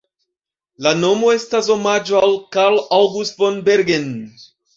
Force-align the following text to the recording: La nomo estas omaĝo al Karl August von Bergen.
La 0.85 0.93
nomo 1.01 1.29
estas 1.33 1.69
omaĝo 1.75 2.17
al 2.29 2.33
Karl 2.57 2.81
August 3.01 3.39
von 3.45 3.61
Bergen. 3.71 4.11